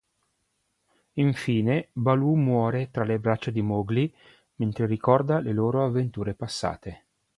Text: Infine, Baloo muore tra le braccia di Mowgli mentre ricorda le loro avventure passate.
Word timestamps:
Infine, 1.19 1.89
Baloo 1.91 2.33
muore 2.35 2.89
tra 2.89 3.03
le 3.03 3.19
braccia 3.19 3.51
di 3.51 3.61
Mowgli 3.61 4.11
mentre 4.55 4.87
ricorda 4.87 5.39
le 5.41 5.51
loro 5.53 5.85
avventure 5.85 6.33
passate. 6.33 7.03